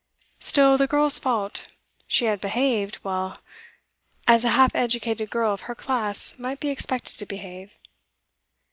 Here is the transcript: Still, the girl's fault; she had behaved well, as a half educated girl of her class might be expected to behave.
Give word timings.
Still, 0.39 0.79
the 0.79 0.87
girl's 0.87 1.19
fault; 1.19 1.67
she 2.07 2.25
had 2.25 2.41
behaved 2.41 2.97
well, 3.03 3.37
as 4.27 4.43
a 4.43 4.49
half 4.57 4.71
educated 4.73 5.29
girl 5.29 5.53
of 5.53 5.61
her 5.69 5.75
class 5.75 6.33
might 6.39 6.59
be 6.59 6.69
expected 6.71 7.19
to 7.19 7.25
behave. 7.27 7.71